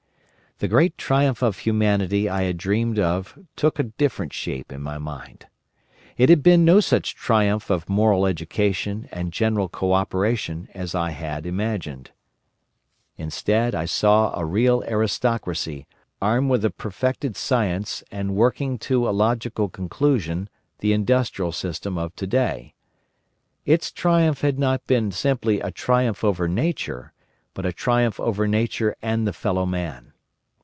[0.61, 4.99] "The great triumph of Humanity I had dreamed of took a different shape in my
[4.99, 5.47] mind.
[6.17, 11.09] It had been no such triumph of moral education and general co operation as I
[11.09, 12.11] had imagined.
[13.17, 15.87] Instead, I saw a real aristocracy,
[16.21, 20.47] armed with a perfected science and working to a logical conclusion
[20.77, 22.75] the industrial system of today.
[23.65, 27.13] Its triumph had not been simply a triumph over Nature,
[27.55, 30.07] but a triumph over Nature and the fellow man.